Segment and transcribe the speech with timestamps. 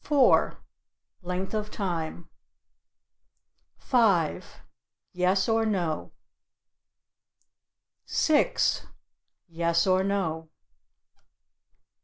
[1.21, 2.27] "Length of time."
[3.77, 4.61] 5.
[5.13, 6.11] "Yes or no."
[8.07, 8.87] 6.
[9.47, 10.49] "Yes or no."